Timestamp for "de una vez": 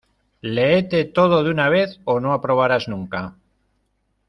1.43-1.99